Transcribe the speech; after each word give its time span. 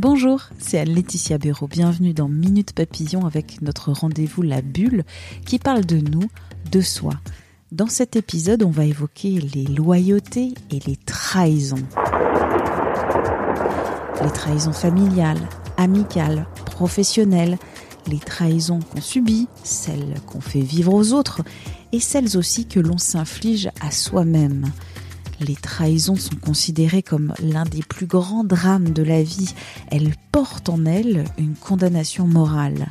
Bonjour, 0.00 0.42
c'est 0.60 0.84
Laetitia 0.84 1.38
Béraud. 1.38 1.66
Bienvenue 1.66 2.14
dans 2.14 2.28
Minute 2.28 2.72
Papillon 2.72 3.26
avec 3.26 3.60
notre 3.62 3.90
rendez-vous 3.90 4.42
La 4.42 4.62
Bulle 4.62 5.02
qui 5.44 5.58
parle 5.58 5.84
de 5.84 5.96
nous, 5.96 6.30
de 6.70 6.80
soi. 6.80 7.14
Dans 7.72 7.88
cet 7.88 8.14
épisode, 8.14 8.62
on 8.62 8.70
va 8.70 8.84
évoquer 8.84 9.40
les 9.40 9.64
loyautés 9.64 10.54
et 10.70 10.78
les 10.86 10.94
trahisons. 10.94 11.82
Les 14.22 14.30
trahisons 14.30 14.72
familiales, 14.72 15.48
amicales, 15.76 16.46
professionnelles, 16.64 17.58
les 18.06 18.20
trahisons 18.20 18.78
qu'on 18.78 19.00
subit, 19.00 19.48
celles 19.64 20.14
qu'on 20.28 20.40
fait 20.40 20.60
vivre 20.60 20.94
aux 20.94 21.12
autres 21.12 21.42
et 21.90 21.98
celles 21.98 22.36
aussi 22.36 22.68
que 22.68 22.78
l'on 22.78 22.98
s'inflige 22.98 23.68
à 23.80 23.90
soi-même. 23.90 24.70
Les 25.40 25.54
trahisons 25.54 26.16
sont 26.16 26.36
considérées 26.36 27.02
comme 27.02 27.32
l'un 27.42 27.64
des 27.64 27.82
plus 27.82 28.06
grands 28.06 28.44
drames 28.44 28.90
de 28.90 29.02
la 29.02 29.22
vie. 29.22 29.54
Elles 29.90 30.14
portent 30.32 30.68
en 30.68 30.84
elles 30.84 31.24
une 31.38 31.54
condamnation 31.54 32.26
morale. 32.26 32.88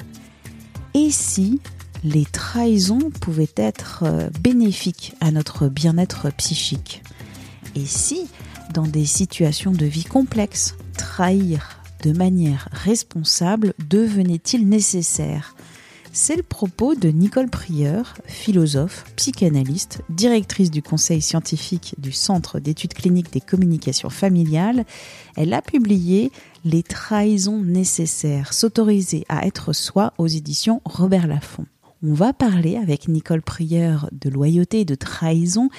Et 0.94 1.12
si 1.12 1.60
les 2.04 2.26
trahisons 2.26 3.12
pouvaient 3.22 3.54
être 3.56 4.04
euh, 4.04 4.30
bénéfiques 4.42 5.14
à 5.20 5.32
notre 5.32 5.68
bien-être 5.68 6.32
psychique? 6.38 7.04
Et 7.76 7.86
si, 7.86 8.28
dans 8.74 8.88
des 8.88 9.06
situations 9.06 9.72
de 9.72 9.86
vie 9.86 10.06
complexes, 10.06 10.76
trahir 10.98 11.82
de 12.04 12.14
manière 12.14 12.70
responsable 12.72 13.74
devenait-il 13.90 14.68
nécessaire? 14.70 15.56
C'est 16.20 16.36
le 16.36 16.42
propos 16.42 16.96
de 16.96 17.10
Nicole 17.10 17.48
Prieur, 17.48 18.16
philosophe, 18.26 19.06
psychanalyste, 19.16 20.02
directrice 20.10 20.72
du 20.72 20.82
conseil 20.82 21.22
scientifique 21.22 21.94
du 22.00 22.12
Centre 22.12 22.60
d'études 22.60 22.96
cliniques 22.96 23.32
des 23.32 23.40
communications 23.40 24.10
familiales. 24.10 24.84
Elle 25.36 25.54
a 25.54 25.62
publié 25.62 26.32
Les 26.66 26.82
trahisons 26.82 27.62
nécessaires, 27.62 28.54
s'autoriser 28.54 29.26
à 29.30 29.46
être 29.46 29.74
soi 29.74 30.14
aux 30.18 30.26
éditions 30.26 30.82
Robert 30.86 31.28
Laffont. 31.28 31.68
On 32.02 32.16
va 32.16 32.34
parler 32.34 32.78
avec 32.78 33.08
Nicole 33.08 33.44
Prieur 33.44 34.10
de 34.12 34.32
loyauté 34.32 34.80
et 34.80 34.86
de 34.86 34.96
trahison, 34.96 35.70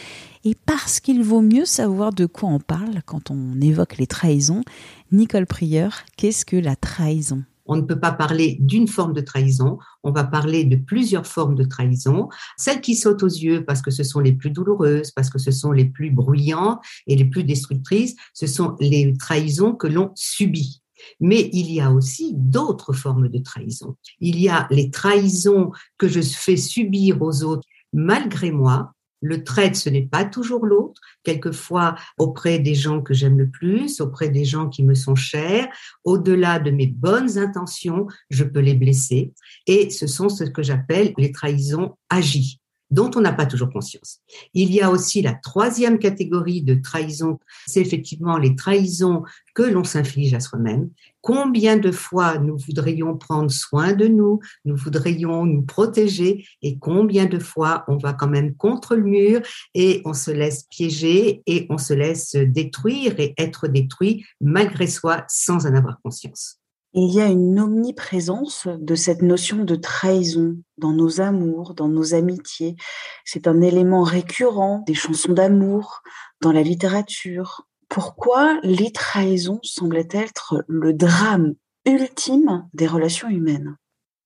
et 0.45 0.55
parce 0.55 1.01
qu'il 1.01 1.21
vaut 1.25 1.43
mieux 1.43 1.65
savoir 1.65 2.13
de 2.13 2.27
quoi 2.27 2.49
on 2.49 2.61
parle 2.61 3.03
quand 3.05 3.33
on 3.33 3.61
évoque 3.61 3.99
les 3.99 4.07
trahisons, 4.07 4.63
Nicole 5.11 5.47
Prieur, 5.47 6.05
qu'est-ce 6.17 6.45
que 6.47 6.57
la 6.57 6.77
trahison? 6.77 7.43
On 7.69 7.77
ne 7.77 7.83
peut 7.83 8.01
pas 8.01 8.13
parler 8.13 8.57
d'une 8.61 8.89
forme 8.89 9.13
de 9.13 9.21
trahison, 9.21 9.79
on 10.03 10.11
va 10.11 10.25
parler 10.25 10.65
de 10.65 10.77
plusieurs 10.77 11.27
formes 11.27 11.55
de 11.55 11.65
trahison. 11.65 12.29
Celles 12.57 12.81
qui 12.81 12.97
sautent 12.97 13.23
aux 13.23 13.27
yeux 13.27 13.65
parce 13.65 13.83
que 13.83 13.91
ce 13.91 14.03
sont 14.03 14.21
les 14.21 14.33
plus 14.33 14.51
douloureuses, 14.51 15.11
parce 15.13 15.31
que 15.31 15.39
ce 15.39 15.51
sont 15.51 15.71
les 15.71 15.85
plus 15.85 16.11
bruyantes 16.11 16.81
et 17.07 17.15
les 17.15 17.27
plus 17.27 17.45
destructrices, 17.45 18.17
ce 18.33 18.47
sont 18.47 18.77
les 18.81 19.15
trahisons 19.17 19.75
que 19.75 19.87
l'on 19.87 20.11
subit. 20.15 20.83
Mais 21.21 21.49
il 21.53 21.71
y 21.71 21.81
a 21.81 21.93
aussi 21.93 22.33
d'autres 22.35 22.93
formes 22.93 23.29
de 23.29 23.39
trahison. 23.39 23.97
Il 24.21 24.41
y 24.41 24.49
a 24.49 24.67
les 24.71 24.91
trahisons 24.91 25.71
que 25.97 26.09
je 26.09 26.21
fais 26.21 26.57
subir 26.57 27.23
aux 27.23 27.45
autres 27.45 27.67
malgré 27.93 28.51
moi. 28.51 28.93
Le 29.21 29.43
trait, 29.45 29.75
ce 29.75 29.89
n'est 29.89 30.07
pas 30.07 30.25
toujours 30.25 30.67
l'autre. 30.67 31.01
Quelquefois, 31.25 31.97
auprès 32.19 32.59
des 32.59 32.75
gens 32.75 33.03
que 33.03 33.15
j'aime 33.15 33.39
le 33.39 33.49
plus, 33.49 34.01
auprès 34.01 34.29
des 34.29 34.45
gens 34.45 34.69
qui 34.69 34.83
me 34.85 34.95
sont 34.95 35.15
chers, 35.15 35.69
au-delà 36.05 36.59
de 36.59 36.71
mes 36.71 36.87
bonnes 36.87 37.39
intentions, 37.39 38.07
je 38.31 38.45
peux 38.45 38.61
les 38.61 38.75
blesser. 38.75 39.33
Et 39.67 39.91
ce 39.91 40.07
sont 40.07 40.29
ce 40.29 40.45
que 40.45 40.63
j'appelle 40.63 41.13
les 41.17 41.33
trahisons 41.33 41.97
agies 42.11 42.61
dont 42.91 43.11
on 43.17 43.21
n'a 43.21 43.33
pas 43.33 43.47
toujours 43.47 43.71
conscience. 43.71 44.21
Il 44.55 44.73
y 44.73 44.81
a 44.81 44.91
aussi 44.91 45.23
la 45.23 45.35
troisième 45.35 45.99
catégorie 45.99 46.63
de 46.63 46.75
trahison, 46.75 47.39
c'est 47.67 47.81
effectivement 47.81 48.39
les 48.39 48.57
trahisons 48.57 49.23
que 49.55 49.63
l'on 49.63 49.85
s'inflige 49.85 50.35
à 50.35 50.41
soi-même. 50.41 50.91
Combien 51.21 51.77
de 51.77 51.91
fois 51.91 52.39
nous 52.39 52.57
voudrions 52.57 53.17
prendre 53.17 53.51
soin 53.51 53.93
de 53.93 54.07
nous, 54.07 54.41
nous 54.65 54.77
voudrions 54.77 55.45
nous 55.45 55.63
protéger, 55.63 56.47
et 56.63 56.79
combien 56.79 57.27
de 57.27 57.39
fois 57.39 57.85
on 57.89 57.97
va 57.97 58.13
quand 58.13 58.29
même 58.29 58.55
contre 58.55 58.95
le 58.95 59.03
mur 59.03 59.41
et 59.75 60.01
on 60.05 60.15
se 60.15 60.31
laisse 60.31 60.65
piéger 60.71 61.43
et 61.47 61.67
on 61.71 61.79
se 61.79 61.93
laisse 61.93 62.35
détruire 62.35 63.19
et 63.19 63.35
être 63.37 63.69
détruit 63.69 64.25
malgré 64.41 64.87
soi 64.87 65.25
sans 65.29 65.67
en 65.67 65.75
avoir 65.75 66.01
conscience. 66.03 66.58
Il 66.95 67.13
y 67.13 67.21
a 67.21 67.27
une 67.27 67.61
omniprésence 67.61 68.67
de 68.67 68.95
cette 68.95 69.21
notion 69.21 69.65
de 69.65 69.77
trahison 69.77 70.57
dans 70.79 70.93
nos 70.93 71.21
amours, 71.21 71.75
dans 71.75 71.89
nos 71.89 72.15
amitiés. 72.15 72.77
C'est 73.25 73.47
un 73.47 73.61
élément 73.61 74.03
récurrent 74.03 74.83
des 74.87 74.95
chansons 74.95 75.33
d'amour, 75.33 76.03
dans 76.41 76.53
la 76.53 76.63
littérature. 76.63 77.67
Pourquoi 77.89 78.59
les 78.63 78.91
trahisons 78.91 79.61
semblent 79.63 80.07
être 80.11 80.65
le 80.67 80.95
drame 80.95 81.55
ultime 81.85 82.67
des 82.73 82.87
relations 82.87 83.29
humaines? 83.29 83.77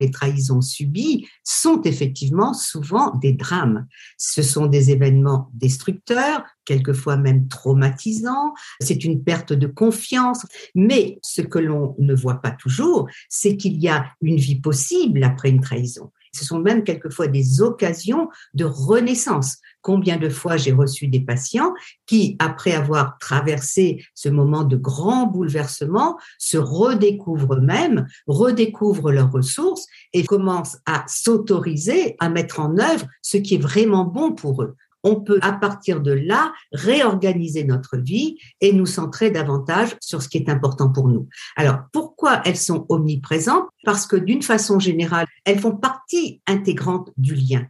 Les 0.02 0.10
trahisons 0.10 0.60
subies 0.60 1.26
sont 1.44 1.80
effectivement 1.82 2.52
souvent 2.52 3.16
des 3.16 3.32
drames. 3.32 3.86
Ce 4.18 4.42
sont 4.42 4.66
des 4.66 4.90
événements 4.90 5.50
destructeurs, 5.54 6.44
quelquefois 6.64 7.16
même 7.16 7.48
traumatisants. 7.48 8.52
C'est 8.80 9.04
une 9.04 9.22
perte 9.22 9.52
de 9.52 9.66
confiance. 9.66 10.44
Mais 10.74 11.18
ce 11.22 11.40
que 11.40 11.58
l'on 11.58 11.94
ne 11.98 12.14
voit 12.14 12.42
pas 12.42 12.50
toujours, 12.50 13.08
c'est 13.28 13.56
qu'il 13.56 13.80
y 13.80 13.88
a 13.88 14.06
une 14.20 14.36
vie 14.36 14.60
possible 14.60 15.22
après 15.22 15.50
une 15.50 15.60
trahison. 15.60 16.10
Ce 16.34 16.44
sont 16.44 16.58
même 16.58 16.82
quelquefois 16.82 17.28
des 17.28 17.60
occasions 17.60 18.28
de 18.54 18.64
renaissance. 18.64 19.58
Combien 19.82 20.16
de 20.16 20.28
fois 20.28 20.56
j'ai 20.56 20.72
reçu 20.72 21.08
des 21.08 21.20
patients 21.20 21.74
qui, 22.06 22.36
après 22.38 22.72
avoir 22.72 23.18
traversé 23.18 24.04
ce 24.14 24.28
moment 24.28 24.64
de 24.64 24.76
grand 24.76 25.26
bouleversement, 25.26 26.18
se 26.38 26.56
redécouvrent 26.56 27.54
eux-mêmes, 27.54 28.06
redécouvrent 28.26 29.12
leurs 29.12 29.30
ressources 29.30 29.86
et 30.12 30.24
commencent 30.24 30.78
à 30.86 31.04
s'autoriser 31.06 32.16
à 32.20 32.28
mettre 32.28 32.60
en 32.60 32.78
œuvre 32.78 33.06
ce 33.20 33.36
qui 33.36 33.56
est 33.56 33.62
vraiment 33.62 34.04
bon 34.04 34.32
pour 34.32 34.62
eux 34.62 34.76
on 35.02 35.20
peut 35.20 35.38
à 35.42 35.52
partir 35.52 36.00
de 36.00 36.12
là 36.12 36.52
réorganiser 36.72 37.64
notre 37.64 37.96
vie 37.96 38.38
et 38.60 38.72
nous 38.72 38.86
centrer 38.86 39.30
davantage 39.30 39.96
sur 40.00 40.22
ce 40.22 40.28
qui 40.28 40.38
est 40.38 40.48
important 40.48 40.90
pour 40.90 41.08
nous. 41.08 41.28
Alors 41.56 41.80
pourquoi 41.92 42.42
elles 42.44 42.56
sont 42.56 42.86
omniprésentes? 42.88 43.68
Parce 43.84 44.06
que 44.06 44.16
d'une 44.16 44.42
façon 44.42 44.78
générale, 44.78 45.26
elles 45.44 45.60
font 45.60 45.76
partie 45.76 46.40
intégrante 46.46 47.10
du 47.16 47.34
lien. 47.34 47.66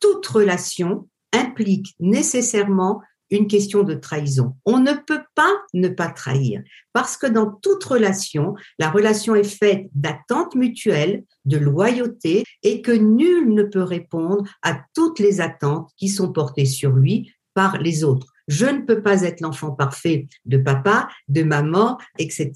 Toute 0.00 0.26
relation 0.26 1.08
implique 1.32 1.94
nécessairement 2.00 3.02
une 3.30 3.46
question 3.46 3.82
de 3.82 3.94
trahison. 3.94 4.54
On 4.64 4.78
ne 4.78 4.92
peut 4.92 5.22
pas 5.34 5.52
ne 5.72 5.88
pas 5.88 6.08
trahir 6.08 6.62
parce 6.92 7.16
que 7.16 7.26
dans 7.26 7.50
toute 7.50 7.84
relation, 7.84 8.54
la 8.78 8.90
relation 8.90 9.34
est 9.34 9.44
faite 9.44 9.88
d'attentes 9.94 10.54
mutuelles, 10.54 11.24
de 11.44 11.56
loyauté 11.56 12.44
et 12.62 12.82
que 12.82 12.92
nul 12.92 13.54
ne 13.54 13.62
peut 13.62 13.82
répondre 13.82 14.44
à 14.62 14.80
toutes 14.94 15.18
les 15.18 15.40
attentes 15.40 15.90
qui 15.96 16.08
sont 16.08 16.32
portées 16.32 16.66
sur 16.66 16.92
lui 16.92 17.32
par 17.54 17.78
les 17.78 18.04
autres. 18.04 18.26
Je 18.48 18.66
ne 18.66 18.80
peux 18.80 19.00
pas 19.00 19.22
être 19.22 19.40
l'enfant 19.40 19.70
parfait 19.70 20.26
de 20.44 20.58
papa, 20.58 21.08
de 21.28 21.44
maman, 21.44 21.98
etc. 22.18 22.52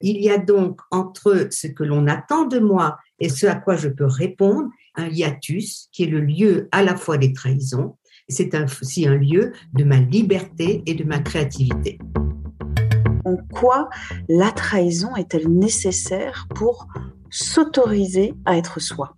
Il 0.00 0.20
y 0.20 0.28
a 0.28 0.38
donc 0.38 0.80
entre 0.90 1.46
ce 1.50 1.68
que 1.68 1.84
l'on 1.84 2.08
attend 2.08 2.46
de 2.46 2.58
moi 2.58 2.98
et 3.20 3.28
ce 3.28 3.46
à 3.46 3.54
quoi 3.54 3.76
je 3.76 3.88
peux 3.88 4.06
répondre 4.06 4.68
un 4.96 5.08
hiatus 5.08 5.88
qui 5.92 6.02
est 6.02 6.08
le 6.08 6.20
lieu 6.20 6.68
à 6.72 6.82
la 6.82 6.96
fois 6.96 7.16
des 7.16 7.32
trahisons 7.32 7.96
c'est 8.30 8.54
aussi 8.80 9.06
un 9.06 9.16
lieu 9.16 9.52
de 9.74 9.84
ma 9.84 9.98
liberté 9.98 10.82
et 10.86 10.94
de 10.94 11.04
ma 11.04 11.18
créativité. 11.18 11.98
En 13.24 13.36
quoi 13.52 13.90
la 14.28 14.50
trahison 14.50 15.14
est-elle 15.16 15.48
nécessaire 15.48 16.46
pour 16.54 16.88
s'autoriser 17.30 18.34
à 18.44 18.56
être 18.56 18.80
soi? 18.80 19.16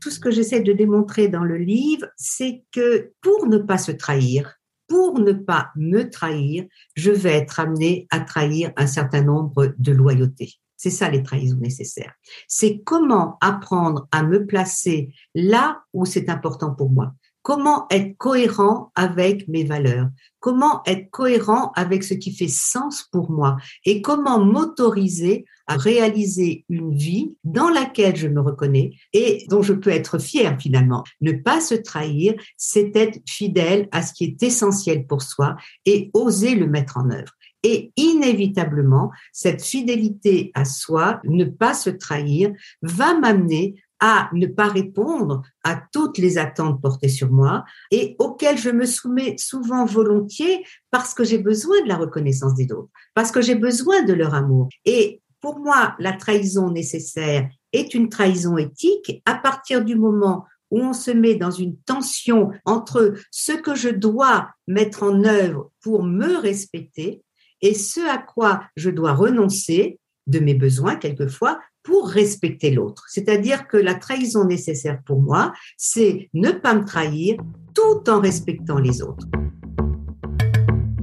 Tout 0.00 0.10
ce 0.10 0.20
que 0.20 0.30
j'essaie 0.30 0.60
de 0.60 0.72
démontrer 0.72 1.28
dans 1.28 1.44
le 1.44 1.58
livre, 1.58 2.06
c'est 2.16 2.64
que 2.72 3.12
pour 3.20 3.46
ne 3.46 3.58
pas 3.58 3.78
se 3.78 3.92
trahir, 3.92 4.54
pour 4.86 5.18
ne 5.20 5.32
pas 5.32 5.70
me 5.76 6.08
trahir, 6.08 6.64
je 6.96 7.10
vais 7.10 7.34
être 7.34 7.60
amené 7.60 8.06
à 8.10 8.20
trahir 8.20 8.72
un 8.76 8.86
certain 8.86 9.22
nombre 9.22 9.74
de 9.78 9.92
loyautés. 9.92 10.54
C'est 10.76 10.90
ça 10.90 11.10
les 11.10 11.22
trahisons 11.22 11.58
nécessaires. 11.58 12.14
C'est 12.48 12.80
comment 12.80 13.36
apprendre 13.42 14.08
à 14.12 14.22
me 14.22 14.46
placer 14.46 15.12
là 15.34 15.82
où 15.92 16.06
c'est 16.06 16.30
important 16.30 16.74
pour 16.74 16.90
moi 16.90 17.12
comment 17.42 17.86
être 17.90 18.16
cohérent 18.18 18.92
avec 18.94 19.48
mes 19.48 19.64
valeurs, 19.64 20.08
comment 20.40 20.82
être 20.86 21.10
cohérent 21.10 21.72
avec 21.74 22.04
ce 22.04 22.14
qui 22.14 22.32
fait 22.34 22.48
sens 22.48 23.06
pour 23.10 23.30
moi? 23.30 23.56
Et 23.84 24.02
comment 24.02 24.44
m'autoriser 24.44 25.44
à 25.66 25.76
réaliser 25.76 26.64
une 26.68 26.92
vie 26.92 27.36
dans 27.44 27.68
laquelle 27.68 28.16
je 28.16 28.26
me 28.26 28.40
reconnais 28.40 28.90
et 29.12 29.44
dont 29.48 29.62
je 29.62 29.72
peux 29.72 29.90
être 29.90 30.18
fier 30.18 30.56
finalement. 30.60 31.04
Ne 31.20 31.30
pas 31.30 31.60
se 31.60 31.76
trahir, 31.76 32.34
c'est 32.56 32.96
être 32.96 33.20
fidèle 33.24 33.88
à 33.92 34.02
ce 34.02 34.12
qui 34.12 34.24
est 34.24 34.42
essentiel 34.42 35.06
pour 35.06 35.22
soi 35.22 35.54
et 35.86 36.10
oser 36.12 36.56
le 36.56 36.66
mettre 36.66 36.96
en 36.96 37.08
œuvre. 37.10 37.32
Et 37.62 37.92
inévitablement, 37.96 39.12
cette 39.32 39.62
fidélité 39.62 40.50
à 40.54 40.64
soi, 40.64 41.20
ne 41.24 41.44
pas 41.44 41.74
se 41.74 41.90
trahir, 41.90 42.50
va 42.82 43.14
m'amener 43.14 43.76
à 44.00 44.30
ne 44.32 44.46
pas 44.46 44.68
répondre 44.68 45.42
à 45.62 45.80
toutes 45.92 46.18
les 46.18 46.38
attentes 46.38 46.80
portées 46.80 47.08
sur 47.08 47.30
moi 47.30 47.64
et 47.90 48.16
auxquelles 48.18 48.58
je 48.58 48.70
me 48.70 48.86
soumets 48.86 49.36
souvent 49.38 49.84
volontiers 49.84 50.64
parce 50.90 51.14
que 51.14 51.24
j'ai 51.24 51.38
besoin 51.38 51.82
de 51.82 51.88
la 51.88 51.96
reconnaissance 51.96 52.54
des 52.54 52.72
autres, 52.72 52.90
parce 53.14 53.30
que 53.30 53.42
j'ai 53.42 53.54
besoin 53.54 54.02
de 54.02 54.12
leur 54.12 54.34
amour. 54.34 54.68
Et 54.84 55.20
pour 55.40 55.58
moi, 55.58 55.94
la 55.98 56.12
trahison 56.12 56.70
nécessaire 56.70 57.48
est 57.72 57.94
une 57.94 58.08
trahison 58.08 58.56
éthique 58.56 59.22
à 59.26 59.34
partir 59.34 59.84
du 59.84 59.96
moment 59.96 60.46
où 60.70 60.80
on 60.80 60.92
se 60.92 61.10
met 61.10 61.34
dans 61.34 61.50
une 61.50 61.76
tension 61.78 62.50
entre 62.64 63.14
ce 63.30 63.52
que 63.52 63.74
je 63.74 63.88
dois 63.88 64.50
mettre 64.66 65.02
en 65.02 65.24
œuvre 65.24 65.70
pour 65.82 66.04
me 66.04 66.36
respecter 66.36 67.22
et 67.60 67.74
ce 67.74 68.00
à 68.00 68.18
quoi 68.18 68.62
je 68.76 68.90
dois 68.90 69.12
renoncer 69.12 69.98
de 70.26 70.38
mes 70.38 70.54
besoins 70.54 70.96
quelquefois 70.96 71.60
pour 71.82 72.08
respecter 72.08 72.70
l'autre. 72.70 73.04
C'est-à-dire 73.08 73.66
que 73.66 73.76
la 73.76 73.94
trahison 73.94 74.44
nécessaire 74.44 75.00
pour 75.04 75.20
moi, 75.20 75.52
c'est 75.76 76.28
ne 76.34 76.50
pas 76.50 76.74
me 76.74 76.84
trahir 76.84 77.36
tout 77.74 78.10
en 78.10 78.20
respectant 78.20 78.78
les 78.78 79.02
autres. 79.02 79.26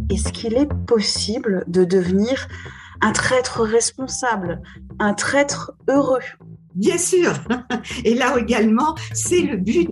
Est-ce 0.09 0.31
qu'il 0.31 0.55
est 0.55 0.69
possible 0.85 1.63
de 1.67 1.83
devenir 1.83 2.47
un 3.01 3.11
traître 3.11 3.61
responsable, 3.61 4.61
un 4.99 5.13
traître 5.13 5.73
heureux? 5.87 6.21
Bien 6.73 6.97
sûr. 6.97 7.33
Et 8.05 8.13
là 8.13 8.37
également, 8.37 8.95
c'est 9.13 9.41
le 9.41 9.57
but 9.57 9.89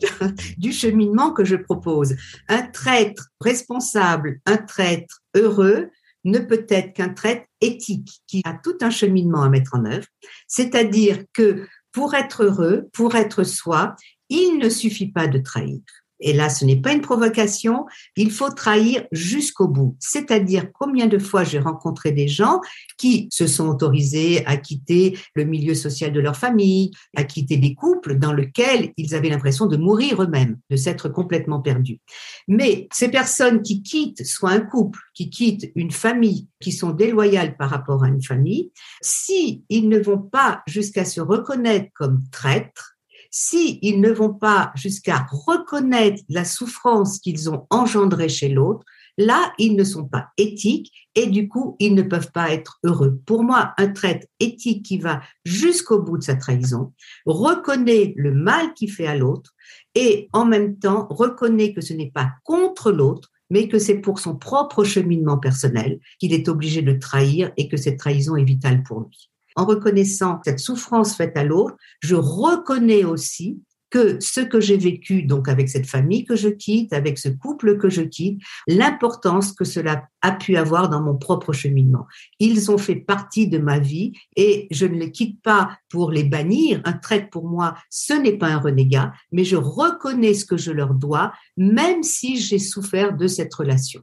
du 0.57 0.71
cheminement 0.71 1.31
que 1.31 1.43
je 1.43 1.55
propose. 1.55 2.15
Un 2.47 2.61
traître 2.61 3.29
responsable, 3.41 4.39
un 4.45 4.57
traître 4.57 5.21
heureux, 5.35 5.89
ne 6.25 6.39
peut 6.39 6.65
être 6.69 6.93
qu'un 6.93 7.09
trait 7.09 7.47
éthique 7.61 8.21
qui 8.27 8.41
a 8.45 8.59
tout 8.61 8.77
un 8.81 8.89
cheminement 8.89 9.43
à 9.43 9.49
mettre 9.49 9.75
en 9.75 9.85
œuvre. 9.85 10.07
C'est-à-dire 10.47 11.23
que 11.31 11.67
pour 11.91 12.13
être 12.13 12.43
heureux, 12.43 12.89
pour 12.91 13.15
être 13.15 13.43
soi, 13.43 13.95
il 14.29 14.57
ne 14.57 14.69
suffit 14.69 15.11
pas 15.11 15.27
de 15.27 15.39
trahir 15.39 15.79
et 16.19 16.33
là 16.33 16.49
ce 16.49 16.65
n'est 16.65 16.81
pas 16.81 16.93
une 16.93 17.01
provocation, 17.01 17.85
il 18.15 18.31
faut 18.31 18.49
trahir 18.49 19.05
jusqu'au 19.11 19.67
bout. 19.67 19.95
C'est-à-dire 19.99 20.71
combien 20.73 21.07
de 21.07 21.17
fois 21.17 21.43
j'ai 21.43 21.59
rencontré 21.59 22.11
des 22.11 22.27
gens 22.27 22.61
qui 22.97 23.27
se 23.31 23.47
sont 23.47 23.67
autorisés 23.67 24.45
à 24.45 24.57
quitter 24.57 25.17
le 25.35 25.43
milieu 25.43 25.75
social 25.75 26.11
de 26.11 26.19
leur 26.19 26.35
famille, 26.35 26.91
à 27.15 27.23
quitter 27.23 27.57
des 27.57 27.75
couples 27.75 28.17
dans 28.17 28.33
lesquels 28.33 28.91
ils 28.97 29.15
avaient 29.15 29.29
l'impression 29.29 29.65
de 29.65 29.77
mourir 29.77 30.21
eux-mêmes, 30.21 30.57
de 30.69 30.75
s'être 30.75 31.09
complètement 31.09 31.61
perdus. 31.61 31.99
Mais 32.47 32.87
ces 32.91 33.09
personnes 33.09 33.61
qui 33.61 33.81
quittent 33.81 34.25
soit 34.25 34.51
un 34.51 34.61
couple, 34.61 34.99
qui 35.13 35.29
quittent 35.29 35.71
une 35.75 35.91
famille, 35.91 36.47
qui 36.59 36.71
sont 36.71 36.91
déloyales 36.91 37.57
par 37.57 37.69
rapport 37.69 38.03
à 38.03 38.07
une 38.07 38.23
famille, 38.23 38.71
si 39.01 39.63
ils 39.69 39.89
ne 39.89 39.99
vont 39.99 40.21
pas 40.21 40.61
jusqu'à 40.67 41.05
se 41.05 41.21
reconnaître 41.21 41.89
comme 41.93 42.23
traîtres, 42.31 42.94
si 43.37 43.81
ne 43.83 44.11
vont 44.11 44.33
pas 44.33 44.71
jusqu'à 44.75 45.27
reconnaître 45.29 46.23
la 46.29 46.45
souffrance 46.45 47.19
qu'ils 47.19 47.49
ont 47.49 47.67
engendrée 47.69 48.29
chez 48.29 48.47
l'autre, 48.47 48.85
là, 49.17 49.51
ils 49.59 49.75
ne 49.75 49.83
sont 49.83 50.05
pas 50.05 50.29
éthiques 50.37 51.09
et 51.15 51.27
du 51.27 51.49
coup, 51.49 51.75
ils 51.79 51.95
ne 51.95 52.01
peuvent 52.01 52.31
pas 52.31 52.53
être 52.53 52.79
heureux. 52.85 53.19
Pour 53.25 53.43
moi, 53.43 53.73
un 53.77 53.89
traite 53.89 54.29
éthique 54.39 54.85
qui 54.85 54.99
va 54.99 55.21
jusqu'au 55.43 56.01
bout 56.01 56.17
de 56.17 56.23
sa 56.23 56.37
trahison, 56.37 56.93
reconnaît 57.25 58.13
le 58.15 58.33
mal 58.33 58.73
qu'il 58.73 58.89
fait 58.89 59.07
à 59.07 59.17
l'autre 59.17 59.53
et 59.95 60.29
en 60.31 60.45
même 60.45 60.79
temps 60.79 61.05
reconnaît 61.09 61.73
que 61.73 61.81
ce 61.81 61.91
n'est 61.91 62.11
pas 62.11 62.31
contre 62.45 62.93
l'autre, 62.93 63.31
mais 63.49 63.67
que 63.67 63.79
c'est 63.79 63.99
pour 63.99 64.19
son 64.19 64.37
propre 64.37 64.85
cheminement 64.85 65.39
personnel 65.39 65.99
qu'il 66.19 66.31
est 66.31 66.47
obligé 66.47 66.81
de 66.81 66.93
trahir 66.93 67.51
et 67.57 67.67
que 67.67 67.75
cette 67.75 67.99
trahison 67.99 68.37
est 68.37 68.45
vitale 68.45 68.81
pour 68.81 69.01
lui 69.01 69.29
en 69.55 69.65
reconnaissant 69.65 70.39
cette 70.43 70.59
souffrance 70.59 71.15
faite 71.15 71.37
à 71.37 71.43
l'autre, 71.43 71.75
je 72.01 72.15
reconnais 72.15 73.03
aussi 73.03 73.59
que 73.89 74.19
ce 74.19 74.41
que 74.41 74.59
j'ai 74.59 74.77
vécu 74.77 75.23
donc 75.23 75.47
avec 75.47 75.69
cette 75.69 75.85
famille 75.85 76.25
que 76.25 76.35
je 76.35 76.49
quitte, 76.49 76.91
avec 76.91 77.17
ce 77.17 77.29
couple 77.29 77.77
que 77.77 77.89
je 77.89 78.01
quitte, 78.01 78.41
l'importance 78.67 79.53
que 79.53 79.63
cela 79.63 80.07
a 80.21 80.31
pu 80.31 80.57
avoir 80.57 80.89
dans 80.89 81.01
mon 81.01 81.15
propre 81.15 81.53
cheminement. 81.53 82.05
Ils 82.39 82.71
ont 82.71 82.77
fait 82.77 82.95
partie 82.95 83.47
de 83.47 83.57
ma 83.57 83.79
vie 83.79 84.11
et 84.35 84.67
je 84.71 84.85
ne 84.85 84.97
les 84.97 85.11
quitte 85.11 85.41
pas 85.41 85.77
pour 85.89 86.11
les 86.11 86.23
bannir. 86.23 86.81
Un 86.83 86.93
trait 86.93 87.29
pour 87.31 87.47
moi, 87.47 87.75
ce 87.89 88.13
n'est 88.13 88.37
pas 88.37 88.49
un 88.49 88.59
renégat, 88.59 89.13
mais 89.31 89.45
je 89.45 89.55
reconnais 89.55 90.33
ce 90.33 90.45
que 90.45 90.57
je 90.57 90.71
leur 90.71 90.93
dois, 90.93 91.31
même 91.55 92.03
si 92.03 92.37
j'ai 92.37 92.59
souffert 92.59 93.15
de 93.15 93.27
cette 93.27 93.53
relation 93.53 94.01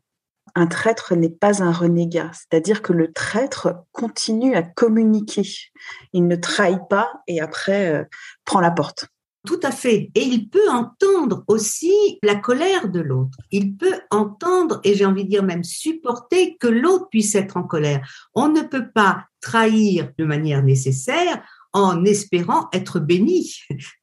un 0.55 0.67
traître 0.67 1.15
n'est 1.15 1.31
pas 1.31 1.63
un 1.63 1.73
renégat, 1.73 2.31
c'est-à-dire 2.33 2.83
que 2.83 2.93
le 2.93 3.13
traître 3.13 3.85
continue 3.93 4.55
à 4.55 4.63
communiquer. 4.63 5.43
Il 6.13 6.27
ne 6.27 6.37
trahit 6.37 6.81
pas 6.89 7.11
et 7.27 7.41
après 7.41 7.93
euh, 7.93 8.05
prend 8.45 8.61
la 8.61 8.71
porte. 8.71 9.07
Tout 9.45 9.61
à 9.65 9.73
fait. 9.73 10.11
Et 10.15 10.23
il 10.23 10.49
peut 10.49 10.71
entendre 10.71 11.43
aussi 11.49 11.93
la 12.23 12.37
colère 12.37 12.89
de 12.89 13.01
l'autre. 13.01 13.39
Il 13.51 13.77
peut 13.77 14.01
entendre, 14.11 14.81
et 14.85 14.95
j'ai 14.95 15.05
envie 15.05 15.25
de 15.25 15.31
dire 15.31 15.43
même 15.43 15.65
supporter, 15.65 16.57
que 16.59 16.69
l'autre 16.69 17.09
puisse 17.11 17.35
être 17.35 17.57
en 17.57 17.65
colère. 17.65 18.09
On 18.35 18.49
ne 18.49 18.61
peut 18.61 18.91
pas 18.95 19.25
trahir 19.41 20.11
de 20.17 20.25
manière 20.25 20.63
nécessaire 20.63 21.43
en 21.73 22.05
espérant 22.05 22.69
être 22.73 23.01
béni 23.01 23.55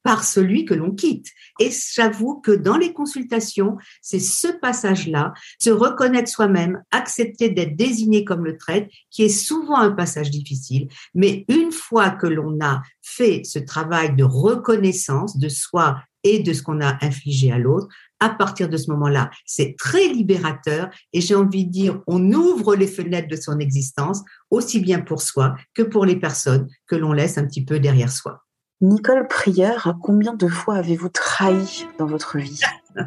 par 0.02 0.24
celui 0.24 0.64
que 0.64 0.74
l'on 0.74 0.92
quitte. 0.92 1.28
Et 1.58 1.70
j'avoue 1.94 2.40
que 2.40 2.50
dans 2.50 2.76
les 2.76 2.92
consultations, 2.92 3.76
c'est 4.02 4.20
ce 4.20 4.48
passage-là, 4.48 5.32
se 5.58 5.70
reconnaître 5.70 6.28
soi-même, 6.28 6.82
accepter 6.90 7.50
d'être 7.50 7.76
désigné 7.76 8.24
comme 8.24 8.44
le 8.44 8.56
traître, 8.56 8.88
qui 9.10 9.22
est 9.24 9.28
souvent 9.28 9.78
un 9.78 9.92
passage 9.92 10.30
difficile. 10.30 10.88
Mais 11.14 11.44
une 11.48 11.72
fois 11.72 12.10
que 12.10 12.26
l'on 12.26 12.58
a 12.60 12.82
fait 13.02 13.42
ce 13.44 13.58
travail 13.58 14.16
de 14.16 14.24
reconnaissance 14.24 15.38
de 15.38 15.48
soi 15.48 16.02
et 16.22 16.40
de 16.40 16.52
ce 16.52 16.62
qu'on 16.62 16.80
a 16.80 17.04
infligé 17.04 17.50
à 17.50 17.58
l'autre, 17.58 17.88
à 18.20 18.28
partir 18.30 18.68
de 18.68 18.76
ce 18.76 18.90
moment-là, 18.90 19.30
c'est 19.44 19.74
très 19.78 20.08
libérateur 20.08 20.90
et 21.12 21.20
j'ai 21.20 21.34
envie 21.34 21.64
de 21.64 21.70
dire, 21.70 22.00
on 22.06 22.32
ouvre 22.32 22.76
les 22.76 22.86
fenêtres 22.86 23.28
de 23.28 23.36
son 23.36 23.58
existence, 23.58 24.22
aussi 24.50 24.80
bien 24.80 25.00
pour 25.00 25.22
soi 25.22 25.56
que 25.74 25.82
pour 25.82 26.04
les 26.04 26.16
personnes 26.16 26.68
que 26.86 26.96
l'on 26.96 27.12
laisse 27.12 27.38
un 27.38 27.46
petit 27.46 27.64
peu 27.64 27.80
derrière 27.80 28.12
soi. 28.12 28.44
Nicole 28.82 29.26
Prieur, 29.28 29.94
combien 30.02 30.34
de 30.34 30.48
fois 30.48 30.76
avez-vous 30.76 31.10
trahi 31.10 31.86
dans 31.98 32.06
votre 32.06 32.38
vie? 32.38 32.60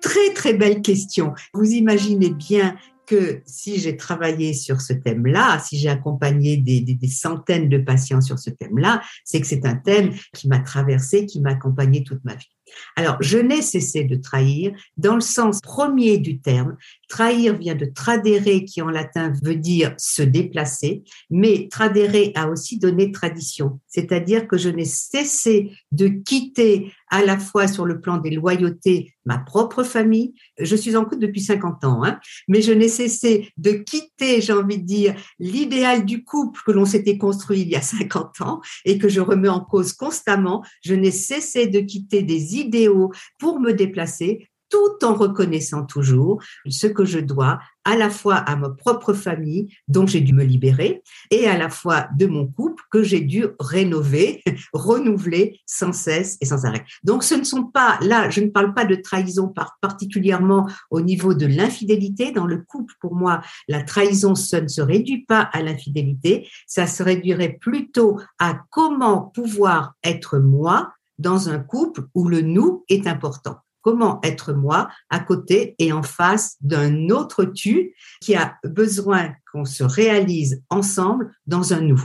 Très 0.00 0.32
très 0.34 0.54
belle 0.54 0.82
question. 0.82 1.34
Vous 1.52 1.70
imaginez 1.70 2.30
bien 2.30 2.76
que 3.06 3.42
si 3.44 3.78
j'ai 3.78 3.96
travaillé 3.96 4.52
sur 4.52 4.80
ce 4.80 4.92
thème-là, 4.92 5.58
si 5.60 5.78
j'ai 5.78 5.88
accompagné 5.88 6.56
des, 6.56 6.80
des, 6.80 7.08
centaines 7.08 7.68
de 7.68 7.78
patients 7.78 8.20
sur 8.20 8.38
ce 8.38 8.50
thème-là, 8.50 9.00
c'est 9.24 9.40
que 9.40 9.46
c'est 9.46 9.64
un 9.64 9.76
thème 9.76 10.12
qui 10.32 10.48
m'a 10.48 10.58
traversé, 10.58 11.26
qui 11.26 11.40
m'a 11.40 11.50
accompagné 11.50 12.02
toute 12.02 12.24
ma 12.24 12.34
vie. 12.34 12.55
Alors, 12.96 13.16
je 13.20 13.38
n'ai 13.38 13.62
cessé 13.62 14.04
de 14.04 14.16
trahir 14.16 14.72
dans 14.96 15.14
le 15.14 15.20
sens 15.20 15.60
premier 15.60 16.18
du 16.18 16.40
terme. 16.40 16.76
Trahir 17.08 17.56
vient 17.56 17.74
de 17.74 17.86
tradere, 17.86 18.64
qui 18.64 18.82
en 18.82 18.88
latin 18.88 19.32
veut 19.42 19.56
dire 19.56 19.94
se 19.98 20.22
déplacer, 20.22 21.02
mais 21.30 21.68
tradere 21.70 22.32
a 22.34 22.48
aussi 22.48 22.78
donné 22.78 23.12
tradition, 23.12 23.80
c'est-à-dire 23.86 24.48
que 24.48 24.56
je 24.56 24.68
n'ai 24.68 24.84
cessé 24.84 25.70
de 25.92 26.08
quitter 26.08 26.92
à 27.08 27.24
la 27.24 27.38
fois 27.38 27.68
sur 27.68 27.84
le 27.84 28.00
plan 28.00 28.18
des 28.18 28.30
loyautés 28.30 29.16
ma 29.26 29.38
propre 29.38 29.82
famille. 29.82 30.34
Je 30.58 30.74
suis 30.74 30.96
en 30.96 31.04
couple 31.04 31.18
depuis 31.18 31.42
50 31.42 31.84
ans, 31.84 32.04
hein, 32.04 32.18
mais 32.48 32.62
je 32.62 32.72
n'ai 32.72 32.88
cessé 32.88 33.50
de 33.58 33.72
quitter, 33.72 34.40
j'ai 34.40 34.54
envie 34.54 34.78
de 34.78 34.86
dire, 34.86 35.14
l'idéal 35.38 36.06
du 36.06 36.24
couple 36.24 36.60
que 36.64 36.72
l'on 36.72 36.86
s'était 36.86 37.18
construit 37.18 37.60
il 37.60 37.68
y 37.68 37.76
a 37.76 37.82
50 37.82 38.40
ans 38.40 38.60
et 38.84 38.96
que 38.98 39.08
je 39.08 39.20
remets 39.20 39.48
en 39.48 39.60
cause 39.60 39.92
constamment. 39.92 40.64
Je 40.82 40.94
n'ai 40.94 41.10
cessé 41.10 41.66
de 41.66 41.80
quitter 41.80 42.22
des 42.22 42.56
idéaux 42.56 43.12
pour 43.38 43.60
me 43.60 43.72
déplacer 43.72 44.48
tout 44.68 45.04
en 45.04 45.14
reconnaissant 45.14 45.84
toujours 45.84 46.42
ce 46.68 46.86
que 46.86 47.04
je 47.04 47.18
dois 47.18 47.58
à 47.84 47.96
la 47.96 48.10
fois 48.10 48.34
à 48.34 48.56
ma 48.56 48.70
propre 48.70 49.12
famille 49.12 49.72
dont 49.86 50.06
j'ai 50.06 50.20
dû 50.20 50.32
me 50.32 50.42
libérer 50.42 51.02
et 51.30 51.46
à 51.46 51.56
la 51.56 51.70
fois 51.70 52.08
de 52.18 52.26
mon 52.26 52.46
couple 52.48 52.82
que 52.90 53.04
j'ai 53.04 53.20
dû 53.20 53.46
rénover, 53.60 54.42
renouveler 54.72 55.60
sans 55.66 55.92
cesse 55.92 56.36
et 56.40 56.46
sans 56.46 56.64
arrêt. 56.64 56.84
Donc 57.04 57.22
ce 57.22 57.34
ne 57.34 57.44
sont 57.44 57.64
pas 57.64 57.98
là, 58.02 58.28
je 58.28 58.40
ne 58.40 58.48
parle 58.48 58.74
pas 58.74 58.84
de 58.84 58.96
trahison 58.96 59.52
particulièrement 59.80 60.68
au 60.90 61.00
niveau 61.00 61.34
de 61.34 61.46
l'infidélité. 61.46 62.32
Dans 62.32 62.46
le 62.46 62.58
couple 62.58 62.94
pour 63.00 63.14
moi, 63.14 63.40
la 63.68 63.82
trahison 63.82 64.34
ça 64.34 64.60
ne 64.60 64.68
se 64.68 64.80
réduit 64.80 65.24
pas 65.24 65.40
à 65.40 65.62
l'infidélité, 65.62 66.48
ça 66.66 66.86
se 66.86 67.02
réduirait 67.02 67.56
plutôt 67.60 68.18
à 68.40 68.60
comment 68.70 69.20
pouvoir 69.20 69.94
être 70.02 70.38
moi 70.38 70.92
dans 71.18 71.48
un 71.48 71.58
couple 71.58 72.02
où 72.14 72.28
le 72.28 72.40
nous 72.42 72.84
est 72.88 73.06
important 73.06 73.56
comment 73.86 74.18
être 74.24 74.52
moi 74.52 74.88
à 75.10 75.20
côté 75.20 75.76
et 75.78 75.92
en 75.92 76.02
face 76.02 76.56
d'un 76.60 77.08
autre 77.10 77.44
tu 77.44 77.94
qui 78.20 78.34
a 78.34 78.56
besoin 78.64 79.32
qu'on 79.52 79.64
se 79.64 79.84
réalise 79.84 80.60
ensemble 80.70 81.30
dans 81.46 81.72
un 81.72 81.82
nous. 81.82 82.04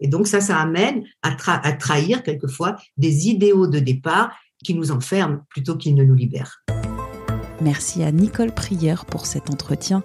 Et 0.00 0.08
donc 0.08 0.26
ça, 0.26 0.40
ça 0.40 0.58
amène 0.58 1.04
à, 1.22 1.30
trahir 1.74 2.24
quelquefois 2.24 2.74
des 2.96 3.28
idéaux 3.28 3.68
de 3.68 3.78
départ 3.78 4.36
qui 4.64 4.74
nous 4.74 4.90
enferment 4.90 5.46
plutôt 5.50 5.76
qu'ils 5.76 5.94
ne 5.94 6.02
nous 6.02 6.16
libèrent. 6.16 6.64
Merci 7.60 8.02
à 8.02 8.10
Nicole 8.10 8.52
Prieur 8.52 9.04
pour 9.04 9.24
cet 9.24 9.50
entretien. 9.50 10.02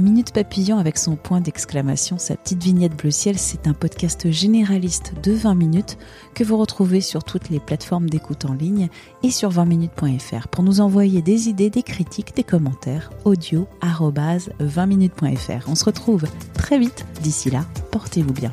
Minute 0.00 0.32
Papillon 0.32 0.78
avec 0.78 0.96
son 0.96 1.16
point 1.16 1.40
d'exclamation, 1.40 2.18
sa 2.18 2.36
petite 2.36 2.62
vignette 2.62 2.96
bleu 2.96 3.10
ciel, 3.10 3.36
c'est 3.36 3.66
un 3.66 3.74
podcast 3.74 4.30
généraliste 4.30 5.14
de 5.24 5.32
20 5.32 5.56
minutes 5.56 5.98
que 6.34 6.44
vous 6.44 6.56
retrouvez 6.56 7.00
sur 7.00 7.24
toutes 7.24 7.50
les 7.50 7.58
plateformes 7.58 8.08
d'écoute 8.08 8.44
en 8.44 8.52
ligne 8.52 8.90
et 9.24 9.32
sur 9.32 9.50
20minutes.fr 9.50 10.46
pour 10.46 10.62
nous 10.62 10.80
envoyer 10.80 11.20
des 11.20 11.48
idées, 11.48 11.68
des 11.68 11.82
critiques, 11.82 12.36
des 12.36 12.44
commentaires 12.44 13.10
audio 13.24 13.66
20minutes.fr. 13.82 15.68
On 15.68 15.74
se 15.74 15.84
retrouve 15.84 16.26
très 16.54 16.78
vite. 16.78 17.04
D'ici 17.20 17.50
là, 17.50 17.64
portez-vous 17.90 18.32
bien. 18.32 18.52